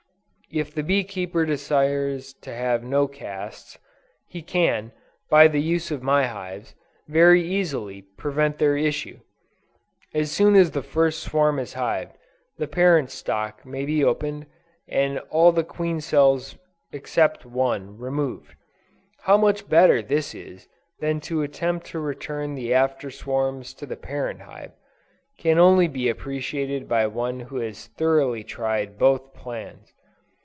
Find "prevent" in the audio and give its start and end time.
8.01-8.57